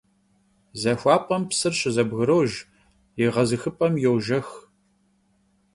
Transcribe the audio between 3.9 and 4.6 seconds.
yojjex.